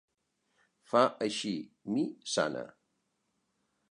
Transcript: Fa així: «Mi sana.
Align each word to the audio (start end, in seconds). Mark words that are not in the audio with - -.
Fa 0.93 1.01
així: 1.25 1.51
«Mi 1.97 2.05
sana. 2.39 2.65